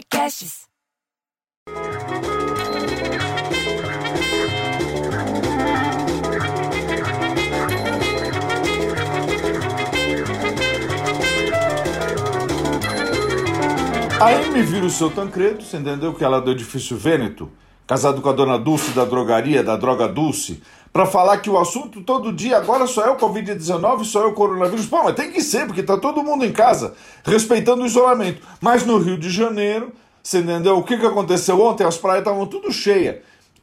Podcasts. 0.00 0.66
Aí 14.20 14.50
me 14.50 14.62
vira 14.62 14.86
o 14.86 14.90
seu 14.90 15.10
Tancredo, 15.10 15.62
você 15.62 15.76
entendeu? 15.76 16.14
Que 16.14 16.24
ela 16.24 16.38
é 16.38 16.40
do 16.40 16.50
edifício 16.50 16.96
Vêneto, 16.96 17.50
casado 17.90 18.22
com 18.22 18.28
a 18.28 18.32
dona 18.32 18.56
Dulce 18.56 18.92
da 18.92 19.04
drogaria, 19.04 19.64
da 19.64 19.74
droga 19.74 20.06
Dulce, 20.06 20.62
para 20.92 21.06
falar 21.06 21.38
que 21.38 21.50
o 21.50 21.58
assunto 21.58 22.00
todo 22.02 22.32
dia 22.32 22.56
agora 22.56 22.86
só 22.86 23.04
é 23.04 23.10
o 23.10 23.16
Covid-19, 23.16 24.04
só 24.04 24.22
é 24.22 24.26
o 24.26 24.32
coronavírus. 24.32 24.86
Pô, 24.86 25.02
mas 25.02 25.16
tem 25.16 25.32
que 25.32 25.42
ser, 25.42 25.66
porque 25.66 25.82
tá 25.82 25.96
todo 25.96 26.22
mundo 26.22 26.44
em 26.44 26.52
casa, 26.52 26.94
respeitando 27.24 27.82
o 27.82 27.86
isolamento. 27.86 28.46
Mas 28.60 28.86
no 28.86 28.96
Rio 28.96 29.18
de 29.18 29.28
Janeiro, 29.28 29.90
você 30.22 30.38
entendeu? 30.38 30.78
O 30.78 30.84
que, 30.84 30.96
que 30.96 31.04
aconteceu 31.04 31.60
ontem? 31.60 31.84
As 31.84 31.98
praias 31.98 32.20
estavam 32.20 32.46
tudo 32.46 32.70
cheias 32.70 33.16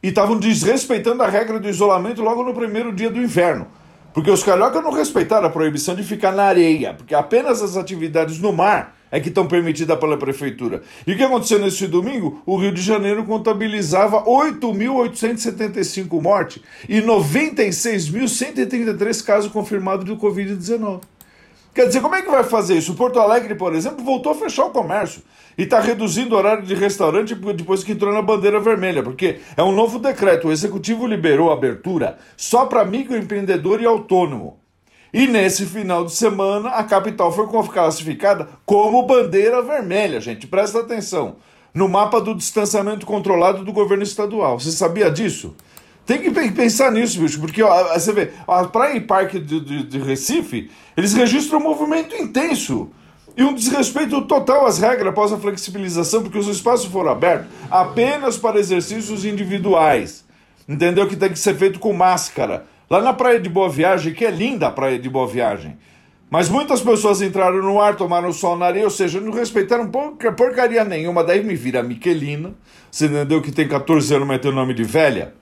e 0.03 0.09
estavam 0.09 0.37
desrespeitando 0.37 1.23
a 1.23 1.27
regra 1.29 1.57
do 1.57 1.69
isolamento 1.69 2.21
logo 2.21 2.43
no 2.43 2.53
primeiro 2.53 2.91
dia 2.91 3.09
do 3.09 3.21
inverno. 3.21 3.67
Porque 4.13 4.29
os 4.29 4.43
cariocas 4.43 4.83
não 4.83 4.91
respeitaram 4.91 5.47
a 5.47 5.49
proibição 5.49 5.95
de 5.95 6.03
ficar 6.03 6.33
na 6.33 6.43
areia, 6.43 6.93
porque 6.93 7.15
apenas 7.15 7.61
as 7.61 7.77
atividades 7.77 8.39
no 8.39 8.51
mar 8.51 8.96
é 9.11 9.19
que 9.19 9.27
estão 9.29 9.47
permitidas 9.47 9.97
pela 9.99 10.17
prefeitura. 10.17 10.83
E 11.05 11.13
o 11.13 11.17
que 11.17 11.23
aconteceu 11.23 11.59
nesse 11.59 11.85
domingo? 11.87 12.41
O 12.45 12.57
Rio 12.57 12.71
de 12.71 12.81
Janeiro 12.81 13.23
contabilizava 13.23 14.23
8.875 14.23 16.21
mortes 16.21 16.61
e 16.87 17.01
96.133 17.01 19.23
casos 19.23 19.51
confirmados 19.51 20.05
de 20.05 20.13
Covid-19. 20.13 21.01
Quer 21.73 21.87
dizer, 21.87 22.01
como 22.01 22.15
é 22.15 22.21
que 22.23 22.31
vai 22.31 22.43
fazer 22.43 22.75
isso? 22.75 22.95
Porto 22.95 23.19
Alegre, 23.19 23.53
por 23.53 23.75
exemplo, 23.75 24.03
voltou 24.03 24.31
a 24.31 24.35
fechar 24.35 24.65
o 24.65 24.71
comércio 24.71 25.21
e 25.55 25.61
está 25.61 25.79
reduzindo 25.79 26.33
o 26.33 26.37
horário 26.37 26.63
de 26.63 26.73
restaurante 26.73 27.35
depois 27.35 27.83
que 27.83 27.91
entrou 27.91 28.11
na 28.11 28.21
bandeira 28.21 28.59
vermelha, 28.59 29.03
porque 29.03 29.37
é 29.55 29.61
um 29.61 29.71
novo 29.71 29.99
decreto. 29.99 30.47
O 30.47 30.51
executivo 30.51 31.05
liberou 31.05 31.51
a 31.51 31.53
abertura 31.53 32.17
só 32.35 32.65
para 32.65 32.83
microempreendedor 32.83 33.79
e 33.79 33.85
autônomo. 33.85 34.57
E 35.17 35.25
nesse 35.25 35.65
final 35.65 36.05
de 36.05 36.13
semana, 36.13 36.69
a 36.69 36.83
capital 36.83 37.31
foi 37.31 37.47
classificada 37.69 38.49
como 38.63 39.01
bandeira 39.01 39.63
vermelha, 39.63 40.21
gente. 40.21 40.45
Presta 40.45 40.81
atenção. 40.81 41.37
No 41.73 41.89
mapa 41.89 42.21
do 42.21 42.35
distanciamento 42.35 43.03
controlado 43.03 43.65
do 43.65 43.73
governo 43.73 44.03
estadual. 44.03 44.59
Você 44.59 44.71
sabia 44.71 45.09
disso? 45.09 45.55
Tem 46.05 46.21
que 46.21 46.29
pensar 46.51 46.91
nisso, 46.91 47.19
bicho, 47.19 47.39
porque 47.39 47.63
ó, 47.63 47.95
você 47.95 48.13
vê, 48.13 48.31
a 48.47 48.65
Praia 48.65 48.95
e 48.95 49.01
Parque 49.01 49.39
de, 49.39 49.59
de, 49.59 49.83
de 49.85 49.97
Recife, 49.97 50.69
eles 50.95 51.15
registram 51.15 51.61
um 51.61 51.63
movimento 51.63 52.15
intenso 52.15 52.91
e 53.35 53.43
um 53.43 53.55
desrespeito 53.55 54.21
total 54.21 54.67
às 54.67 54.77
regras 54.77 55.07
após 55.07 55.33
a 55.33 55.37
flexibilização, 55.39 56.21
porque 56.21 56.37
os 56.37 56.47
espaços 56.47 56.91
foram 56.91 57.11
abertos 57.11 57.47
apenas 57.71 58.37
para 58.37 58.59
exercícios 58.59 59.25
individuais. 59.25 60.23
Entendeu? 60.69 61.07
Que 61.07 61.15
tem 61.15 61.31
que 61.31 61.39
ser 61.39 61.55
feito 61.55 61.79
com 61.79 61.91
máscara. 61.91 62.67
Lá 62.89 63.01
na 63.01 63.13
Praia 63.13 63.39
de 63.39 63.49
Boa 63.49 63.69
Viagem, 63.69 64.13
que 64.13 64.25
é 64.25 64.31
linda 64.31 64.67
a 64.67 64.71
Praia 64.71 64.97
de 64.97 65.09
Boa 65.09 65.27
Viagem. 65.27 65.77
Mas 66.29 66.49
muitas 66.49 66.81
pessoas 66.81 67.21
entraram 67.21 67.61
no 67.61 67.81
ar, 67.81 67.95
tomaram 67.95 68.33
sol 68.33 68.57
na 68.57 68.65
areia, 68.65 68.85
ou 68.85 68.91
seja, 68.91 69.19
não 69.19 69.31
respeitaram 69.31 69.89
porcaria 69.89 70.83
nenhuma. 70.83 71.23
Daí 71.23 71.43
me 71.43 71.55
vira 71.55 71.81
Miquelina, 71.81 72.53
você 72.91 73.05
entendeu? 73.05 73.41
Que 73.41 73.51
tem 73.51 73.67
14 73.67 74.13
anos, 74.13 74.27
mas 74.27 74.41
tem 74.41 74.51
o 74.51 74.53
nome 74.53 74.73
de 74.73 74.83
velha 74.83 75.33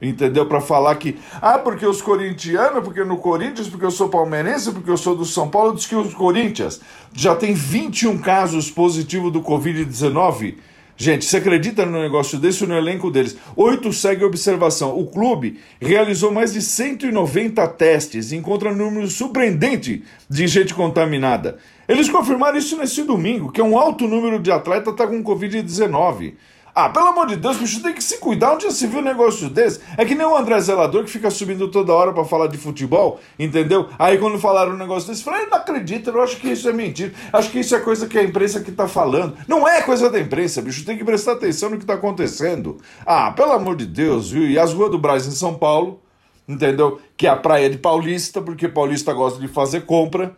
entendeu? 0.00 0.46
Para 0.46 0.60
falar 0.60 0.94
que, 0.96 1.18
ah, 1.42 1.58
porque 1.58 1.84
os 1.84 2.00
corintianos, 2.00 2.84
porque 2.84 3.02
no 3.04 3.18
Corinthians, 3.18 3.68
porque 3.68 3.84
eu 3.84 3.90
sou 3.90 4.08
palmeirense, 4.08 4.70
porque 4.72 4.90
eu 4.90 4.96
sou 4.96 5.16
do 5.16 5.24
São 5.24 5.48
Paulo, 5.48 5.74
diz 5.74 5.86
que 5.86 5.94
os 5.94 6.14
Corinthians 6.14 6.80
já 7.12 7.34
tem 7.34 7.52
21 7.52 8.18
casos 8.18 8.70
positivos 8.70 9.32
do 9.32 9.42
Covid-19. 9.42 10.56
Gente, 11.00 11.24
você 11.24 11.36
acredita 11.36 11.86
no 11.86 12.00
negócio 12.02 12.40
desse 12.40 12.66
no 12.66 12.76
elenco 12.76 13.08
deles? 13.08 13.36
Oito 13.54 13.92
segue 13.92 14.24
observação. 14.24 14.98
O 14.98 15.06
clube 15.06 15.60
realizou 15.80 16.32
mais 16.32 16.54
de 16.54 16.60
190 16.60 17.64
testes 17.68 18.32
e 18.32 18.36
encontra 18.36 18.72
um 18.72 18.74
número 18.74 19.06
surpreendente 19.06 20.02
de 20.28 20.48
gente 20.48 20.74
contaminada. 20.74 21.58
Eles 21.86 22.08
confirmaram 22.08 22.58
isso 22.58 22.76
nesse 22.76 23.04
domingo, 23.04 23.52
que 23.52 23.60
é 23.60 23.64
um 23.64 23.78
alto 23.78 24.08
número 24.08 24.40
de 24.40 24.50
atletas 24.50 24.92
está 24.92 25.06
com 25.06 25.22
Covid-19. 25.22 26.34
Ah, 26.80 26.88
pelo 26.88 27.08
amor 27.08 27.26
de 27.26 27.34
Deus, 27.34 27.56
bicho, 27.56 27.82
tem 27.82 27.92
que 27.92 28.04
se 28.04 28.18
cuidar. 28.18 28.52
Onde 28.52 28.62
já 28.62 28.70
se 28.70 28.86
viu 28.86 29.00
um 29.00 29.02
negócio 29.02 29.50
desse? 29.50 29.80
É 29.96 30.04
que 30.04 30.14
nem 30.14 30.24
o 30.24 30.36
André 30.36 30.60
Zelador 30.60 31.02
que 31.02 31.10
fica 31.10 31.28
subindo 31.28 31.66
toda 31.66 31.92
hora 31.92 32.12
para 32.12 32.22
falar 32.22 32.46
de 32.46 32.56
futebol, 32.56 33.18
entendeu? 33.36 33.88
Aí 33.98 34.16
quando 34.16 34.38
falaram 34.38 34.74
um 34.74 34.76
negócio 34.76 35.08
desse, 35.08 35.24
falei, 35.24 35.46
não 35.46 35.58
acredito, 35.58 36.10
eu 36.10 36.22
acho 36.22 36.36
que 36.36 36.46
isso 36.46 36.68
é 36.68 36.72
mentira. 36.72 37.12
Acho 37.32 37.50
que 37.50 37.58
isso 37.58 37.74
é 37.74 37.80
coisa 37.80 38.06
que 38.06 38.16
a 38.16 38.22
imprensa 38.22 38.60
que 38.60 38.70
tá 38.70 38.86
falando. 38.86 39.36
Não 39.48 39.66
é 39.66 39.82
coisa 39.82 40.08
da 40.08 40.20
imprensa, 40.20 40.62
bicho, 40.62 40.84
tem 40.84 40.96
que 40.96 41.02
prestar 41.02 41.32
atenção 41.32 41.68
no 41.68 41.78
que 41.78 41.84
tá 41.84 41.94
acontecendo. 41.94 42.76
Ah, 43.04 43.32
pelo 43.32 43.50
amor 43.50 43.74
de 43.74 43.84
Deus, 43.84 44.30
viu? 44.30 44.48
E 44.48 44.56
as 44.56 44.72
ruas 44.72 44.92
do 44.92 45.00
Brasil 45.00 45.32
em 45.32 45.34
São 45.34 45.54
Paulo, 45.54 46.00
entendeu? 46.46 47.00
Que 47.16 47.26
é 47.26 47.30
a 47.30 47.34
praia 47.36 47.68
de 47.68 47.78
Paulista, 47.78 48.40
porque 48.40 48.68
Paulista 48.68 49.12
gosta 49.12 49.40
de 49.40 49.48
fazer 49.48 49.80
compra. 49.80 50.36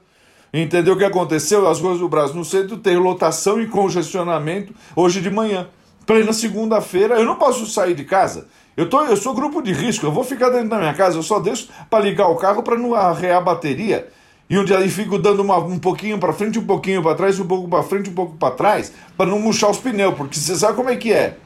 Entendeu 0.54 0.94
o 0.94 0.96
que 0.96 1.04
aconteceu? 1.04 1.68
As 1.68 1.80
ruas 1.80 1.98
do 1.98 2.08
Brasil 2.08 2.34
no 2.34 2.46
centro 2.46 2.78
tem 2.78 2.96
lotação 2.96 3.60
e 3.60 3.66
congestionamento 3.66 4.74
hoje 4.96 5.20
de 5.20 5.28
manhã 5.28 5.68
plena 6.10 6.32
segunda-feira, 6.32 7.14
eu 7.20 7.24
não 7.24 7.36
posso 7.36 7.64
sair 7.66 7.94
de 7.94 8.02
casa. 8.02 8.48
Eu, 8.76 8.88
tô, 8.88 9.00
eu 9.04 9.16
sou 9.16 9.32
grupo 9.32 9.62
de 9.62 9.72
risco, 9.72 10.04
eu 10.04 10.10
vou 10.10 10.24
ficar 10.24 10.50
dentro 10.50 10.68
da 10.68 10.76
minha 10.76 10.92
casa, 10.92 11.16
eu 11.16 11.22
só 11.22 11.38
deixo 11.38 11.68
para 11.88 12.02
ligar 12.02 12.26
o 12.26 12.34
carro 12.34 12.64
para 12.64 12.76
não 12.76 12.96
arrear 12.96 13.38
a 13.38 13.40
bateria. 13.40 14.08
E 14.48 14.58
onde 14.58 14.74
aí 14.74 14.88
fico 14.88 15.16
dando 15.16 15.40
uma, 15.40 15.58
um 15.58 15.78
pouquinho 15.78 16.18
para 16.18 16.32
frente, 16.32 16.58
um 16.58 16.66
pouquinho 16.66 17.00
para 17.00 17.14
trás, 17.14 17.38
um 17.38 17.46
pouco 17.46 17.68
para 17.68 17.84
frente, 17.84 18.10
um 18.10 18.12
pouco 18.12 18.36
para 18.36 18.52
trás, 18.52 18.92
para 19.16 19.30
não 19.30 19.38
murchar 19.38 19.70
os 19.70 19.78
pneus, 19.78 20.16
porque 20.16 20.36
você 20.36 20.56
sabe 20.56 20.74
como 20.74 20.90
é 20.90 20.96
que 20.96 21.12
é. 21.12 21.36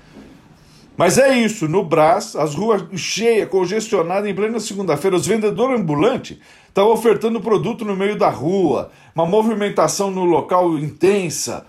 Mas 0.97 1.19
é 1.19 1.37
isso, 1.37 1.69
no 1.69 1.85
Brás, 1.85 2.35
as 2.35 2.55
ruas 2.55 2.85
cheias, 2.99 3.51
congestionadas 3.51 4.31
em 4.31 4.35
plena 4.35 4.59
segunda-feira, 4.61 5.17
os 5.17 5.27
vendedores 5.27 5.79
ambulantes 5.79 6.39
estão 6.69 6.89
ofertando 6.91 7.39
produto 7.39 7.85
no 7.85 7.95
meio 7.95 8.17
da 8.17 8.31
rua, 8.31 8.91
uma 9.15 9.27
movimentação 9.27 10.11
no 10.11 10.25
local 10.25 10.79
intensa. 10.79 11.67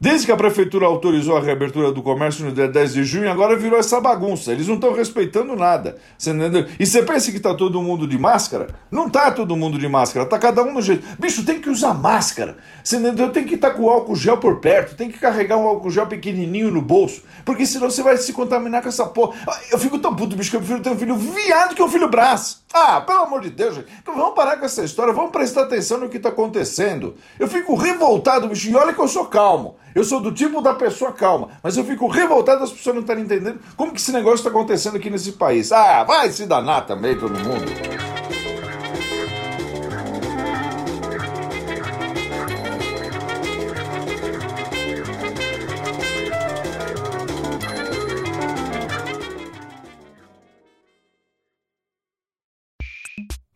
Desde 0.00 0.26
que 0.26 0.32
a 0.32 0.36
prefeitura 0.36 0.86
autorizou 0.86 1.36
a 1.36 1.40
reabertura 1.40 1.92
do 1.92 2.02
comércio 2.02 2.44
no 2.44 2.52
dia 2.52 2.66
10 2.66 2.94
de 2.94 3.04
junho, 3.04 3.30
agora 3.30 3.56
virou 3.56 3.78
essa 3.78 4.00
bagunça. 4.00 4.52
Eles 4.52 4.66
não 4.66 4.74
estão 4.74 4.92
respeitando 4.92 5.54
nada. 5.54 5.96
Entendeu? 6.20 6.66
E 6.78 6.84
você 6.84 7.02
pensa 7.02 7.30
que 7.30 7.36
está 7.36 7.54
todo 7.54 7.80
mundo 7.80 8.06
de 8.06 8.18
máscara? 8.18 8.68
Não 8.90 9.06
está 9.06 9.30
todo 9.30 9.56
mundo 9.56 9.78
de 9.78 9.88
máscara, 9.88 10.24
está 10.24 10.38
cada 10.38 10.62
um 10.62 10.74
no 10.74 10.82
jeito. 10.82 11.06
Bicho, 11.18 11.44
tem 11.44 11.60
que 11.60 11.70
usar 11.70 11.94
máscara. 11.94 12.56
Você 12.82 12.96
entendeu? 12.96 13.30
Tem 13.30 13.44
que 13.44 13.54
estar 13.54 13.70
tá 13.70 13.76
com 13.76 13.84
o 13.84 13.88
álcool 13.88 14.16
gel 14.16 14.36
por 14.38 14.60
perto, 14.60 14.96
tem 14.96 15.10
que 15.10 15.18
carregar 15.18 15.56
um 15.56 15.66
álcool 15.66 15.90
gel 15.90 16.06
pequenininho 16.06 16.70
no 16.70 16.82
bolso, 16.82 17.22
porque 17.44 17.64
senão 17.64 17.88
você 17.88 18.02
vai 18.02 18.16
se 18.16 18.32
contaminar 18.32 18.82
com 18.82 18.88
essa 18.88 19.06
porra. 19.06 19.36
Eu 19.70 19.78
fico 19.78 19.98
tão 19.98 20.14
puto, 20.14 20.36
bicho, 20.36 20.50
que 20.50 20.56
eu 20.56 20.60
prefiro 20.60 20.82
ter 20.82 20.90
um 20.90 20.98
filho 20.98 21.16
viado 21.16 21.74
que 21.74 21.82
um 21.82 21.88
filho 21.88 22.08
braço. 22.08 22.63
Ah, 22.76 23.00
pelo 23.00 23.20
amor 23.20 23.40
de 23.40 23.50
Deus, 23.50 23.76
gente. 23.76 23.86
Então 24.02 24.16
vamos 24.16 24.34
parar 24.34 24.56
com 24.56 24.64
essa 24.64 24.82
história, 24.82 25.12
vamos 25.12 25.30
prestar 25.30 25.62
atenção 25.62 25.98
no 25.98 26.08
que 26.08 26.16
está 26.16 26.30
acontecendo. 26.30 27.14
Eu 27.38 27.46
fico 27.46 27.76
revoltado, 27.76 28.48
bicho, 28.48 28.68
e 28.68 28.74
olha 28.74 28.92
que 28.92 28.98
eu 28.98 29.06
sou 29.06 29.26
calmo. 29.26 29.76
Eu 29.94 30.02
sou 30.02 30.20
do 30.20 30.32
tipo 30.32 30.60
da 30.60 30.74
pessoa 30.74 31.12
calma, 31.12 31.50
mas 31.62 31.76
eu 31.76 31.84
fico 31.84 32.08
revoltado 32.08 32.64
as 32.64 32.72
pessoas 32.72 32.96
não 32.96 33.02
estarem 33.02 33.22
entendendo 33.22 33.60
como 33.76 33.92
que 33.92 34.00
esse 34.00 34.10
negócio 34.10 34.38
está 34.38 34.50
acontecendo 34.50 34.96
aqui 34.96 35.08
nesse 35.08 35.32
país. 35.32 35.70
Ah, 35.70 36.02
vai 36.02 36.32
se 36.32 36.46
danar 36.46 36.84
também 36.84 37.16
todo 37.16 37.38
mundo. 37.38 38.13